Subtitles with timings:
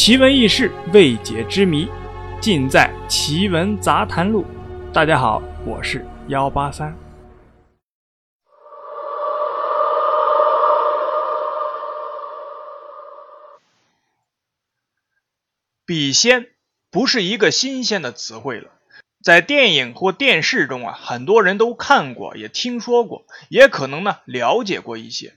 [0.00, 1.88] 奇闻异事、未解之谜，
[2.40, 4.44] 尽在《奇闻杂谈录》。
[4.92, 6.96] 大家好，我是幺八三。
[15.84, 16.46] 笔仙
[16.92, 18.70] 不是一个新鲜的词汇了，
[19.20, 25.36] 在电影或电视中啊，很多人都看过，也听说过，也可能呢了解过一些。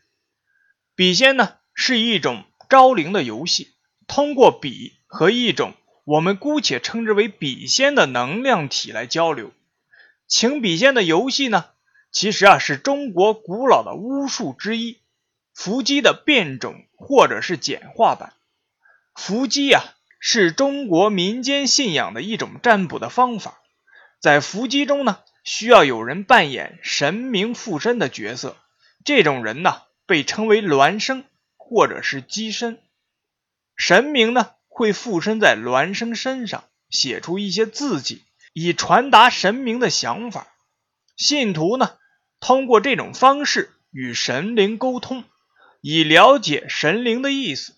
[0.94, 3.74] 笔仙呢是一种招灵的游戏，
[4.12, 5.74] 通过笔和一种
[6.04, 9.52] 我们姑且称之为笔仙的能量体来交流。
[10.28, 11.66] 请笔仙的游戏呢，
[12.12, 15.00] 其实啊是中国古老的巫术之一，
[15.54, 18.34] 伏击的变种或者是简化版。
[19.16, 19.82] 伏击啊。
[20.24, 23.60] 是中国民间信仰的一种占卜的方法，
[24.20, 28.56] 在伏击中呢，需要有人扮演神明附身的角色，
[29.04, 31.24] 这种人呢被称为孪生
[31.58, 32.78] 或者是机身。
[33.82, 38.22] 神明呢会附身在孪生身上，写出一些字迹，
[38.54, 40.46] 以传达神明的想法。
[41.18, 41.98] 信徒呢
[42.40, 45.24] 通过这种方式与神灵沟通，
[45.82, 47.74] 以了解神灵的意思。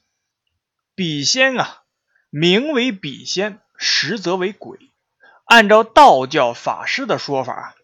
[0.94, 1.80] 笔仙啊。
[2.30, 4.80] 名为笔仙，实则为鬼。
[5.46, 7.76] 按照道教法师的说法啊，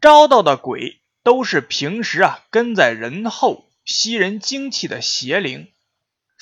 [0.00, 5.72] 招到的鬼都是平时啊跟在人后吸人精气的邪灵。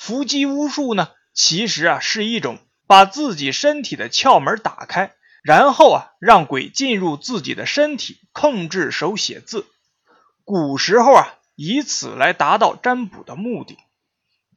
[0.03, 9.65] 伏击巫术呢，其实啊是一种把自己身体的窍门打开，然后啊让鬼进入自己的身体，控制手写字。
[10.43, 13.77] 古时候啊以此来达到占卜的目的。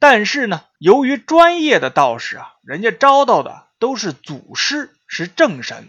[0.01, 5.87] 但是呢，由于专业的道士啊，人家招到的都是祖师，是正神，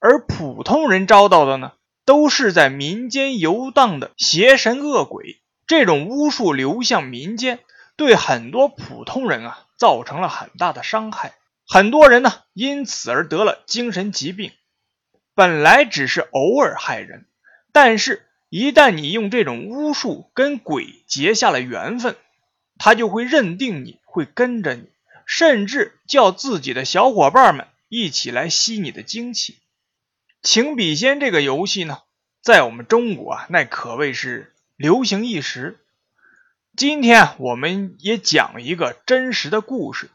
[0.00, 1.72] 而普通人招到的呢，
[2.04, 5.40] 都是在民间游荡的邪神恶鬼。
[5.66, 7.60] 这种巫术流向民间，
[8.02, 11.34] 对很多普通人啊，造成了很大的伤害。
[11.68, 14.50] 很多人呢，因此而得了精神疾病。
[15.36, 17.26] 本来只是偶尔害人，
[17.72, 22.16] 但是一旦你用这种巫术跟鬼结下了缘分。
[22.76, 24.88] 他就会认定你会跟着你，
[25.24, 29.58] 甚至叫自己的小伙伴们一起来吸你的精气。
[30.42, 32.00] 请笔仙这个游戏呢，
[32.42, 35.78] 在我们中国啊，那可谓是流行一时。
[36.76, 40.10] 今天我们也讲一个真实的故事。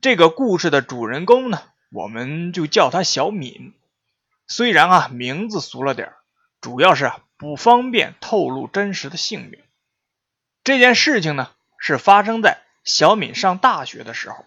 [0.00, 3.74] 这个故事的主人公呢，我们就叫他小敏。
[4.46, 6.12] 虽然啊名字俗了点
[6.60, 9.60] 主要是不方便透露真实的姓名。
[10.62, 11.50] 这件事情呢。
[11.86, 14.46] 是发生在小敏上大学的时候。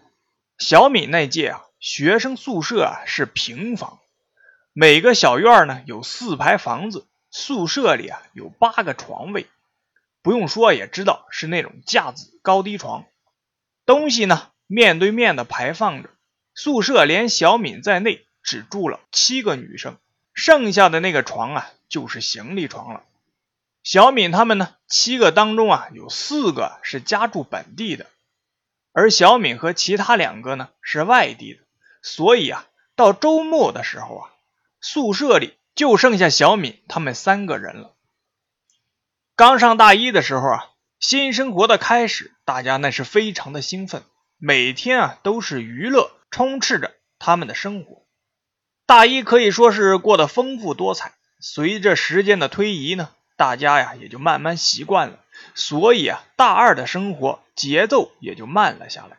[0.58, 4.00] 小敏那届啊，学生宿舍啊是平房，
[4.72, 9.46] 每个小院呢有四排房子，宿舍里啊有八个床位，
[10.28, 13.06] 不用说也知道是那种架子高低床，
[13.86, 16.10] 东西呢面对面的排放着。
[16.54, 19.96] 宿舍连小敏在内只住了七个女生，
[20.34, 23.04] 剩下的那个床啊就是行李床了。
[23.82, 28.04] 小敏他们呢，七个当中啊，有四个是家住本地的，
[28.92, 31.60] 而小敏和其他两个呢是外地的，
[32.02, 32.66] 所以啊，
[32.96, 34.30] 到周末的时候啊，
[34.82, 37.94] 宿舍里就剩下小敏他们三个人了。
[39.38, 40.66] 刚上大一的时候啊，
[40.98, 44.02] 新生活的开始，大家那是非常的兴奋，
[44.36, 48.02] 每天啊都是娱乐充斥着他们的生活。
[48.84, 51.12] 大一可以说是过得丰富多彩。
[51.38, 53.10] 随着时间的推移呢。
[53.36, 55.20] 大家呀也就慢慢习惯了，
[55.54, 59.18] 所以啊，大二的生活节奏也就慢了下来。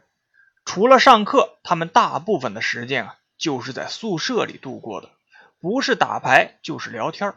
[0.66, 5.10] 除了上课，他们大部分的时间啊就是在宿舍里度过的，
[5.62, 7.34] 不是打牌就是聊天。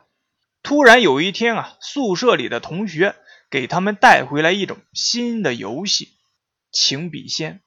[0.62, 3.17] 突然有一天啊，宿舍里的同学
[3.50, 6.17] 给他们带回来一种新的游戏——
[6.71, 7.62] 请笔仙。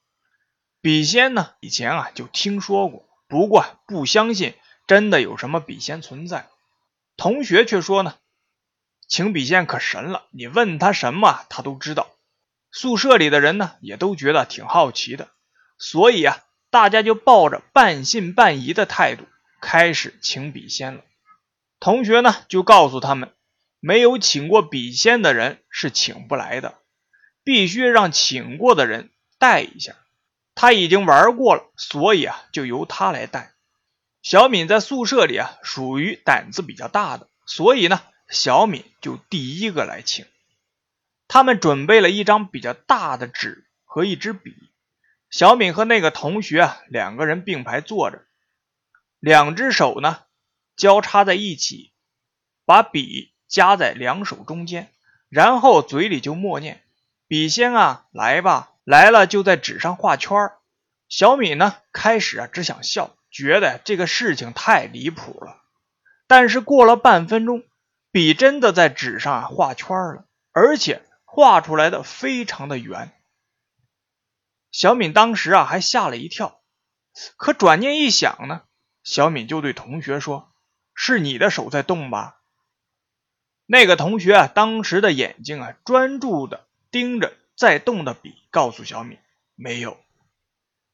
[0.81, 4.53] 笔仙呢，以前啊就听说过，不过不相信
[4.87, 6.47] 真的有什么笔仙存在。
[7.17, 8.15] 同学却说呢。
[9.07, 12.09] 请笔仙可神了，你问他什么，他都知道。
[12.71, 15.29] 宿舍里的人呢，也都觉得挺好奇的，
[15.77, 19.25] 所以啊，大家就抱着半信半疑的态度
[19.61, 21.03] 开始请笔仙了。
[21.79, 23.33] 同学呢，就告诉他们，
[23.79, 26.79] 没有请过笔仙的人是请不来的，
[27.43, 29.95] 必须让请过的人带一下。
[30.55, 33.53] 他已经玩过了，所以啊，就由他来带。
[34.21, 38.01] 小敏在宿舍里啊，属于胆子比较大的，所以呢。
[38.27, 40.25] 小敏就第一个来请，
[41.27, 44.51] 他们准备了一张比较大的纸和一支笔。
[45.29, 48.25] 小敏和那个同学啊，两个人并排坐着，
[49.19, 50.23] 两只手呢
[50.75, 51.93] 交叉在一起，
[52.65, 54.91] 把笔夹在两手中间，
[55.29, 56.83] 然后嘴里就默念
[57.27, 60.51] ：“笔仙啊，来吧，来了就在纸上画圈
[61.07, 65.61] 小敏呢，开始啊只想笑，觉得这个事情太离谱了。
[66.27, 67.63] 但是过了半分钟，
[68.11, 73.11] 笔真的在纸上啊画圈了，而且画出来的非常的圆。
[74.71, 76.59] 小敏当时啊还吓了一跳，
[77.37, 78.63] 可转念一想呢，
[79.03, 80.51] 小敏就对同学说
[80.95, 82.39] ：“是你的手在动吧？”
[83.67, 89.19] 那个同学啊，当时的眼睛啊专注的盯着在动的笔，告诉小敏
[89.55, 89.97] ：“没有。”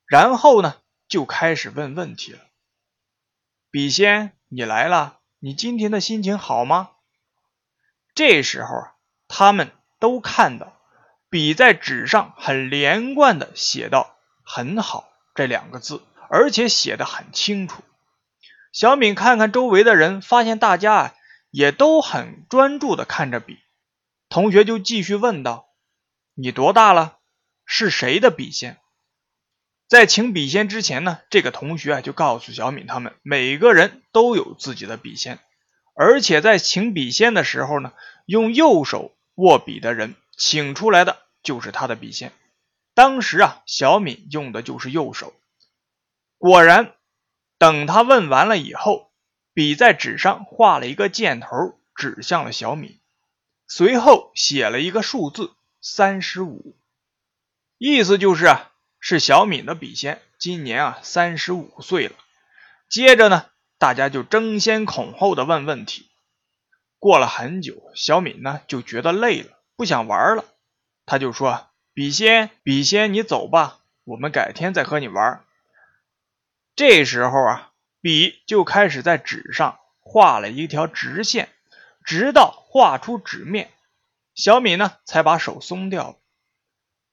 [0.08, 0.78] 然后呢，
[1.08, 2.40] 就开始问问题了。
[3.70, 6.92] 笔仙，你来了，你今天的心情好吗？
[8.16, 8.96] 这时候啊，
[9.28, 10.82] 他们都看到
[11.30, 17.84] 笔在纸上很连贯的写到“很好”这两个字，而且写的很清楚。
[18.72, 21.16] 小敏看看周围的人，发现大家啊
[21.50, 23.60] 也都很专注的看着笔。
[24.30, 25.68] 同学就继续问道
[26.36, 27.18] ：“你多大了？
[27.66, 28.78] 是谁的笔仙？”
[29.90, 35.40] 在请笔仙之前呢，这个同学啊就告诉小敏他们，每个人都有自己的笔仙，
[35.94, 37.92] 而且在请笔仙的时候呢，
[38.26, 42.32] 用右手握笔的人请出来的就是他的笔仙。
[42.94, 45.34] 当时啊，小敏用的就是右手。
[46.38, 46.94] 果然，
[47.62, 49.12] 等他问完了以后，
[49.54, 53.00] 笔在纸上画了一个箭头，指向了小敏，
[53.68, 56.76] 随后写了一个数字三十五，
[57.78, 58.72] 意思就是啊。
[59.00, 62.16] 是小敏的笔仙，今年啊三十五岁了。
[62.90, 63.46] 接着呢，
[63.78, 66.10] 大家就争先恐后的问问题。
[66.98, 70.46] 过了很久，小敏呢就觉得累了，不想玩了。
[71.06, 75.44] 他就说：“笔仙，笔仙，你走吧，我们改天再和你玩。”
[76.76, 77.72] 这时候啊，
[78.02, 81.50] 笔就开始在纸上画了一条直线，
[82.04, 83.72] 直到画出纸面，
[84.34, 86.16] 小敏呢才把手松掉了。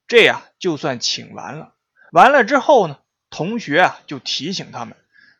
[0.07, 1.75] 这样就算请完了。
[2.13, 4.97] 完了之后呢，同学啊就提醒他们，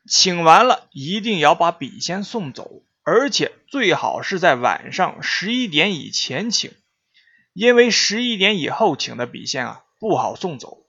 [0.07, 6.71] 请完了一定要把笔先送走，而且最好是在晚上十一点以前请，
[7.53, 10.85] 因为十一点以后请的笔仙啊不好送走，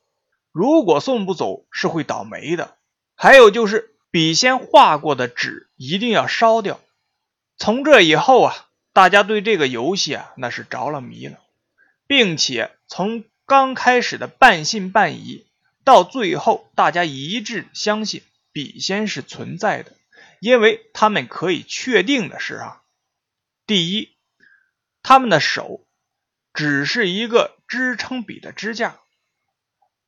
[0.52, 2.76] 如果送不走是会倒霉的。
[3.22, 6.80] 还有就是笔仙画过的纸一定要烧掉。
[7.58, 11.38] 从这以后啊，大家对这个游戏啊那是着了迷了，
[12.06, 15.46] 并且从刚开始的半信半疑。
[15.84, 18.22] 到最后，大家一致相信
[18.52, 19.92] 笔仙是存在的，
[20.40, 22.80] 因为他们可以确定的是啊，
[23.66, 24.16] 第一，
[25.02, 25.84] 他们的手
[26.54, 28.99] 只是一个支撑笔的支架，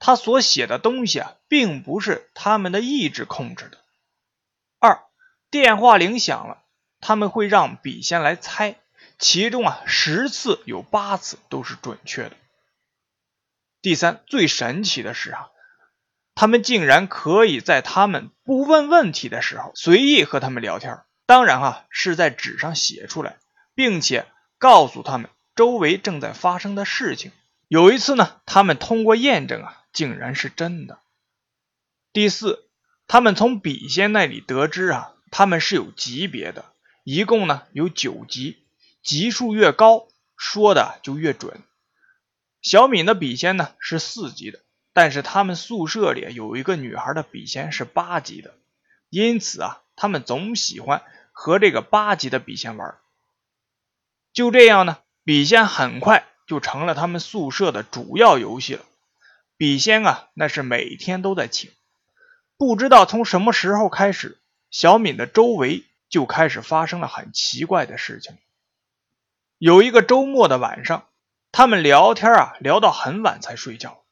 [0.04, 3.78] 他所写的东西啊，并不是他们的意志控制的；
[4.80, 5.04] 二，
[5.48, 6.64] 电话铃响了，
[7.00, 8.80] 他们会让笔仙来猜，
[9.20, 12.34] 其中啊，十次有八次都是准确的；
[13.80, 15.50] 第三，最神奇的是啊。
[16.34, 23.36] 他们竟然可以在他们不问问题的时候随意和他们聊天，当然啊是在纸上写出来，
[23.76, 24.26] 并且
[24.58, 27.30] 告诉他们周围正在发生的事情。
[27.72, 30.98] 有一次呢，他们通过验证啊，竟然是真的。
[32.12, 32.68] 第四，
[33.06, 36.66] 他们从笔仙那里得知啊，他们是有级别的，
[37.02, 38.62] 一共呢有九级，
[39.02, 41.62] 级数越高，说的就越准。
[42.60, 44.60] 小敏的笔仙呢是四级的。
[44.92, 48.52] 但是他们宿舍里有一个女孩的笔仙是八级的，
[49.08, 51.02] 因此啊，他们总喜欢
[51.32, 52.98] 和这个八级的笔仙玩。
[54.34, 58.82] 就这样呢，笔仙很快就成了他们宿舍的主要游戏了。
[59.56, 61.70] 笔仙啊，那是每天都在请。
[62.58, 64.38] 不知道从什么时候开始，
[64.70, 68.36] 小敏的周围就开始发生了很奇怪的事情。
[69.56, 71.06] 有一个周末的晚上，
[71.52, 74.02] 他们聊天啊，聊到很晚才睡觉。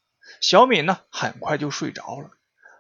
[0.41, 2.31] 小敏呢，很快就睡着了。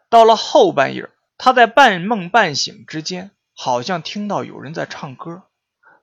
[0.09, 5.43] 到了后半夜，她在半梦半醒之间，好像听到有人在唱歌。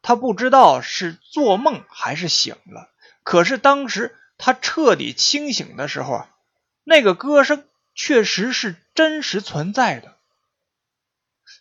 [0.04, 2.92] 她不知道是做梦还是醒了。
[3.28, 6.30] 可是当时他彻底清醒的时候啊，
[6.86, 10.16] 那个歌声确实是真实存在的。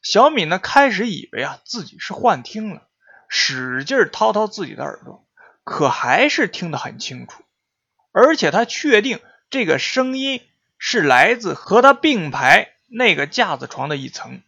[0.00, 2.86] 小敏呢，开始以为啊自己是幻听了，
[3.28, 5.26] 使劲掏掏自己的耳朵，
[5.64, 7.42] 可还是听得很清楚，
[8.12, 9.20] 而且她确定。
[9.50, 10.46] 这个声音
[10.78, 14.40] 是来自和他并排那个架子床的一层。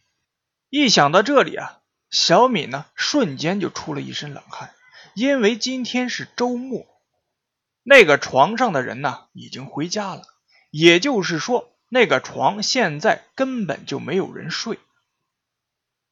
[0.71, 4.73] 一想到这里啊，小敏呢瞬间就出了一身冷汗，
[5.15, 6.87] 因为今天是周末，
[7.91, 10.25] 那个床上的人呢已经回家了，
[10.69, 14.79] 也就是说，那个床现在根本就没有人睡。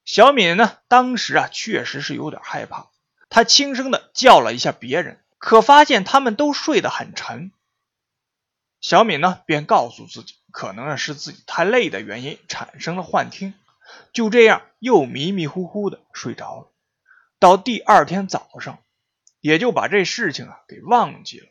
[0.06, 2.86] 小敏呢当时啊确实是有点害怕，
[3.28, 7.52] 她轻声的叫了一下别人，可发现他们都睡得很沉。
[8.80, 13.52] 小敏呢，便告诉自己可能啊是自己太累的原因产生了幻听，
[14.14, 16.72] 就这样又迷迷糊糊的睡着了。
[17.38, 18.78] 到第二天早上，
[19.40, 21.48] 也就把这事情啊给忘记了。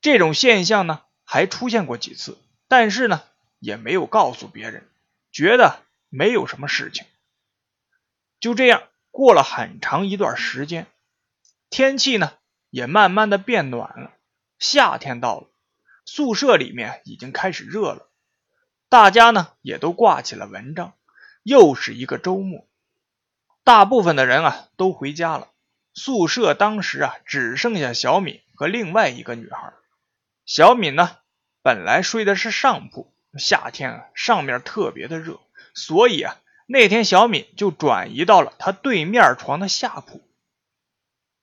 [0.00, 2.38] 这种现象呢还出现过几次，
[2.68, 3.22] 但是呢
[3.58, 4.88] 也没有告诉别人，
[5.30, 7.04] 觉得没有什么事情。
[8.40, 10.86] 就这样过了很长一段时间，
[11.68, 12.32] 天气呢
[12.70, 14.12] 也慢慢的变暖了，
[14.58, 15.48] 夏天到了，
[16.06, 18.08] 宿舍里面已经开始热了，
[18.88, 20.94] 大家呢也都挂起了蚊帐，
[21.42, 22.66] 又是一个周末。
[23.62, 25.48] 大部分的人啊都回家了，
[25.92, 29.74] 宿舍当时啊只剩下小敏和另外一个女孩。
[30.50, 31.16] 小敏呢
[31.62, 35.38] 本来睡的是上铺，夏天啊上面特别的热，
[35.74, 40.28] 所以啊那天小敏就转移到了她对面床的下铺。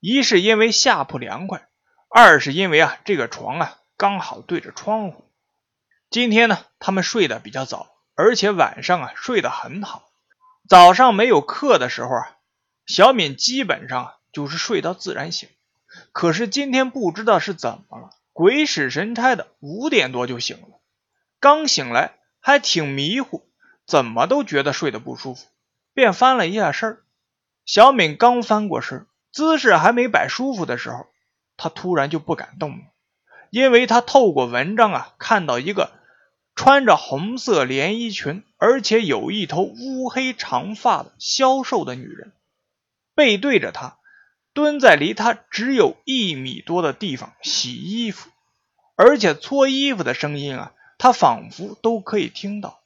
[0.01, 1.69] 一是因为下铺凉快，
[2.09, 5.31] 二是因为啊这个床啊刚好对着窗户。
[6.09, 10.09] 今天呢他们睡得比较早，而且晚上啊睡得很好。
[10.67, 12.35] 早上没有课的时候啊，
[12.85, 15.47] 小敏基本上就是睡到自然醒。
[16.11, 20.79] 可是今天不知道是怎么了，鬼使神差的五点多就醒了。
[21.39, 23.43] 刚醒来还挺迷糊，
[23.87, 25.47] 怎么都觉得睡得不舒服，
[25.95, 26.99] 便翻了一下身。
[27.65, 31.07] 小敏刚翻过身，姿势还没摆舒服的时候，
[31.57, 32.83] 她突然就不敢动了，
[33.49, 35.89] 因为她透过蚊帐啊看到一个。
[36.53, 42.33] 穿着红色连衣裙，而且有一头乌黑长发的消瘦的女人，
[43.15, 43.97] 背对着他，
[44.57, 48.31] 蹲在离他只有一米多的地方洗衣服，
[48.95, 52.81] 而且搓衣服的声音啊，他仿佛都可以听到。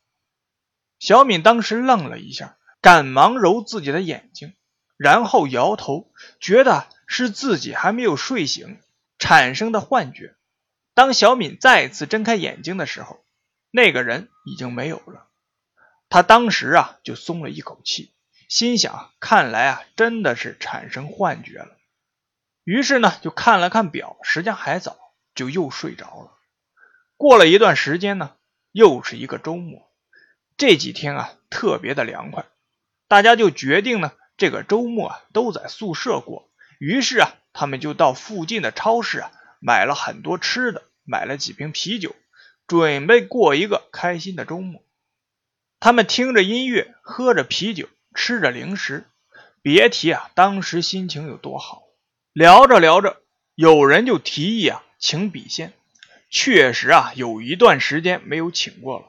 [1.00, 4.52] 小敏当时愣了一下，赶忙揉自己的眼睛，
[4.98, 6.12] 然后摇头，
[6.42, 8.78] 觉得是自己还没有睡醒
[9.18, 10.36] 产生的幻觉。
[10.94, 13.24] 当小敏再次睁开眼睛的时候，
[13.72, 15.26] 那个人已经没有了，
[16.10, 18.12] 他当时啊就松了一口气，
[18.52, 21.78] 心想：看来啊真的是产生幻觉了。
[22.66, 24.98] 于是呢就看了看表，时间还早，
[25.34, 26.38] 就又睡着了。
[27.16, 28.36] 过了一段时间呢，
[28.74, 29.90] 又是一个周末，
[30.58, 32.46] 这几天啊特别的凉快，
[33.08, 36.52] 大家就决定呢这个周末啊都在宿舍过。
[36.78, 39.32] 于是啊他们就到附近的超市啊
[39.62, 42.14] 买了很多吃的，买了几瓶啤酒。
[42.68, 44.84] 准备过一个开心的周末，
[45.80, 49.06] 他们听着音乐，喝着啤酒，吃着零食，
[49.62, 51.84] 别提啊，当时心情有多好。
[52.34, 53.22] 聊着聊着，
[53.56, 55.74] 有人就提议啊，请笔仙。
[56.30, 59.06] 确实啊，有一段时间没有请过了。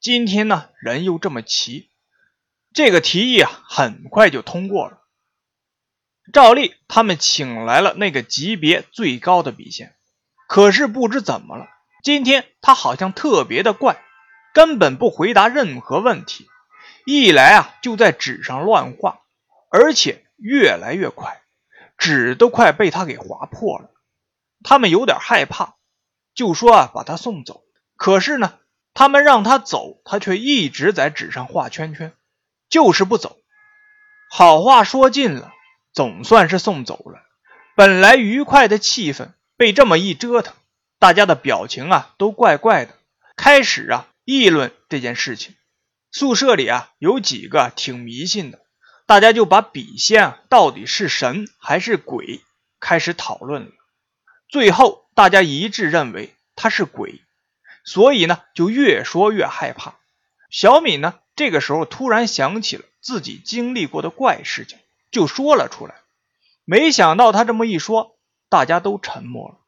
[0.00, 1.88] 今天呢，人又这么齐，
[2.74, 5.02] 这个提议啊，很快就通过了。
[6.30, 9.94] 照例，他们请来了那个级别最高的笔仙，
[10.46, 11.66] 可是不知怎么了。
[12.04, 14.02] 今天他好像特别的怪，
[14.52, 16.46] 根本不回答任何问题，
[17.10, 19.20] 一来啊就在纸上乱画，
[19.70, 21.40] 而且越来越快，
[21.96, 23.88] 纸都快被他给划破了。
[24.62, 25.76] 他们有点害怕，
[26.34, 27.62] 就说啊把他送走。
[27.96, 28.58] 可是呢，
[28.92, 32.12] 他们让他走，他却一直在纸上画圈圈，
[32.68, 33.38] 就是不走。
[34.30, 35.50] 好话说尽了，
[35.94, 37.22] 总算是送走了。
[37.74, 40.54] 本来愉快的气氛被这么一折腾。
[40.98, 42.92] 大家的表情啊都怪怪的，
[43.34, 45.54] 开始啊议论这件事情。
[46.10, 48.60] 宿舍里啊有几个挺迷信的，
[49.06, 52.42] 大家就把笔仙到底是神还是鬼
[52.80, 53.72] 开始讨论了。
[54.48, 57.20] 最后大家一致认为他是鬼，
[57.84, 59.96] 所以呢就越说越害怕。
[60.50, 64.78] 小敏呢这个时候突然想起了自己经历过的怪事情，
[65.10, 65.94] 就说了出来。
[66.64, 68.16] 没想到他这么一说，
[68.48, 69.58] 大家都沉默了。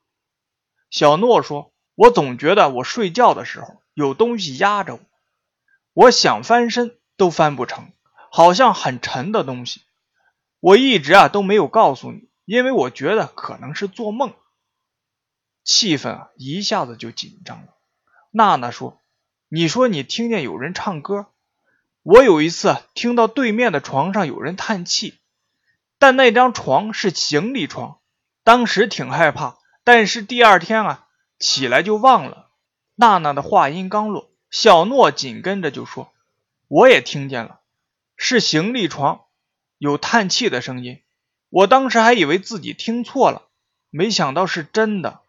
[0.90, 5.00] 小诺说：“我总觉得我睡觉的时候有东西压着我，
[5.92, 7.92] 我想翻身都翻不成，
[8.30, 9.82] 好像很沉的东西。
[10.60, 14.34] 我一直啊都没有告诉你，因为我觉得可能是做梦。”
[15.64, 17.74] 气氛啊一下子就紧张了。
[18.30, 19.00] 娜娜说
[19.48, 21.26] ：“你说你听见有人唱歌，
[22.02, 25.18] 我有一次听到对面的床上有人叹气，
[25.98, 28.00] 但那张床是行李床，
[28.44, 32.50] 当时挺害怕。”但是第二天啊，起来就忘了。
[32.96, 36.12] 娜娜的话音刚落，小诺紧跟着就说
[36.68, 37.60] ：“我也听见了，
[38.16, 39.24] 是行李床
[39.78, 41.00] 有叹气的声音。
[41.48, 43.48] 我当时还以为自己听错了，
[43.90, 45.20] 没想到是真的。”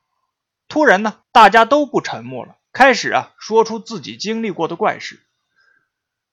[0.67, 5.21] 突然呢，大家都不沉默了，开始啊说出自己经历过的怪事，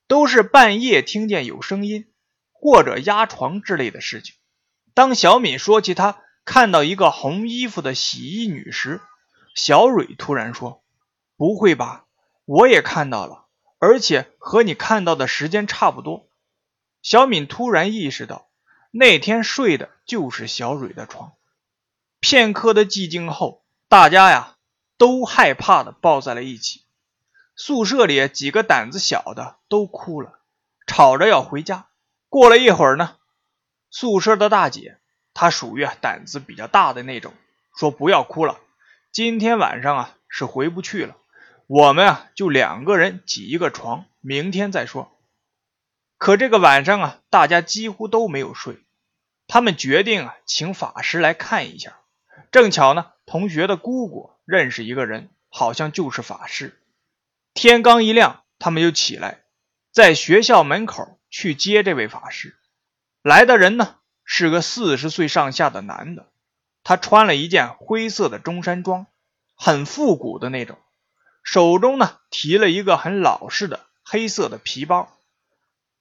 [0.06, 2.10] 都是半夜听见有声音
[2.52, 4.34] 或者压床之类的事情。
[4.94, 6.22] 当小敏说起她。
[6.44, 9.02] 看到一个红衣服的洗衣女时，
[9.54, 10.82] 小蕊突然说
[11.36, 12.06] ：“不会吧？
[12.48, 13.44] 我也看到了，
[13.78, 16.30] 而且和你看到的时间差不多。
[17.02, 18.48] 小敏突然意识到，
[18.90, 21.32] 那天睡的就是小蕊的床。
[22.20, 24.56] 片刻的寂静后，大家呀
[24.96, 26.86] 都害怕的抱在了一起。
[27.54, 30.38] 宿舍里几个胆子小的都哭了，
[30.86, 31.88] 吵着要回家。
[32.30, 33.18] 过了一会儿呢，
[33.90, 34.96] 宿舍的大姐，
[35.34, 37.34] 她属于啊胆子比较大的那种，
[37.76, 38.58] 说不要哭了，
[39.12, 41.14] 今天晚上啊是回不去了，
[41.68, 45.12] 我们啊就两个人挤一个床，明天再说。
[46.16, 48.78] 可这个晚上啊，大家几乎都没有睡，
[49.46, 51.98] 他们决定啊请法师来看一下。
[52.50, 56.80] 正巧呢，同学的姑姑认识一个人，好像就是法师。
[57.52, 59.42] 天刚一亮，他们就起来，
[59.92, 62.56] 在学校门口去接这位法师。
[63.20, 66.30] 来的人呢是个四十岁上下的男的，
[66.82, 69.06] 他穿了一件灰色的中山装，
[69.54, 70.78] 很复古的那种，
[71.50, 75.10] 手中呢提了一个很老式的黑色的皮包。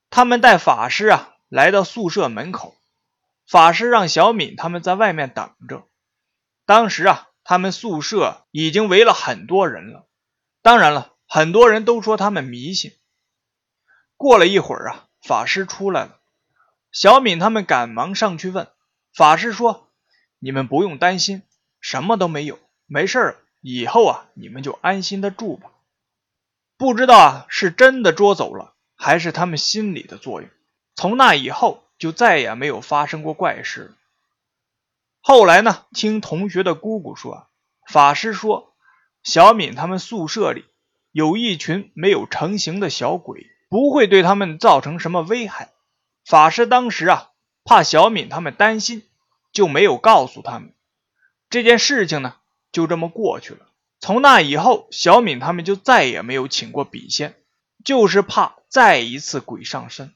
[0.09, 2.75] 他们带法师啊来到宿舍门口，
[3.47, 5.87] 法师让小敏他们在外面等着。
[6.65, 10.05] 当时啊，他们宿舍已经围了很多人了。
[10.61, 12.91] 当然了，很多人都说他们迷信。
[14.17, 16.19] 过了一会儿啊，法师出来了。
[16.91, 18.67] 小敏他们赶忙上去问
[19.13, 19.87] 法师说
[20.39, 21.41] ：“你们不用担心，
[21.79, 23.37] 什么都没有，没事儿。
[23.61, 25.71] 以后啊，你们就安心的住吧。”
[26.77, 30.49] 不知道啊，是真的捉走了，还是他们心理的作用。
[30.95, 33.95] 从那以后，就再也没有发生过怪事。
[35.19, 35.85] 后来呢？
[35.93, 37.47] 听同学的姑姑说，
[37.87, 38.73] 法师说，
[39.23, 40.65] 小敏他们宿舍里
[41.11, 45.71] 有一群没有成型的小鬼，不会对他们造成什么危害。
[46.25, 47.31] 法师当时啊，
[47.65, 49.03] 怕小敏他们担心，
[49.51, 50.73] 就没有告诉他们
[51.49, 52.35] 这件事情呢，
[52.71, 53.67] 就这么过去了。
[53.99, 57.35] 从那以后，小敏他们就再也没有请过笔仙，
[57.83, 60.13] 就是怕再一次鬼上身。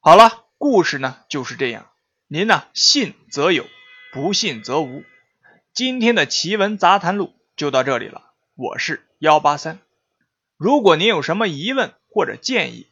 [0.00, 1.90] 好了，故事呢就是这样。
[2.28, 3.64] 您呢，信则有，
[4.12, 5.02] 不信则无。
[5.72, 9.78] 今天的奇闻杂谈录就到这里了，我是幺八三。
[10.56, 12.88] 如果您有什么疑问或者建议，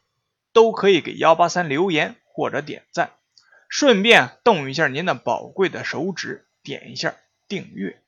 [0.53, 3.13] 都可以给幺八三留言或者点赞，
[3.69, 7.17] 顺便动一下您的宝贵的手指，点一下
[7.49, 8.04] 订阅。